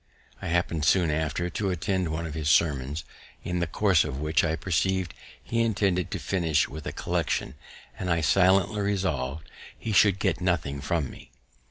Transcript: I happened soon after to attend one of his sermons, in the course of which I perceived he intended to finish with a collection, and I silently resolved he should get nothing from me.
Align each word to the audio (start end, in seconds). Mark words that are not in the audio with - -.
I 0.41 0.47
happened 0.47 0.83
soon 0.83 1.11
after 1.11 1.47
to 1.51 1.69
attend 1.69 2.07
one 2.09 2.25
of 2.25 2.33
his 2.33 2.49
sermons, 2.49 3.03
in 3.43 3.59
the 3.59 3.67
course 3.67 4.03
of 4.03 4.17
which 4.17 4.43
I 4.43 4.55
perceived 4.55 5.13
he 5.43 5.61
intended 5.61 6.09
to 6.09 6.17
finish 6.17 6.67
with 6.67 6.87
a 6.87 6.91
collection, 6.91 7.53
and 7.99 8.09
I 8.09 8.21
silently 8.21 8.81
resolved 8.81 9.47
he 9.77 9.91
should 9.91 10.17
get 10.17 10.41
nothing 10.41 10.81
from 10.81 11.11
me. 11.11 11.29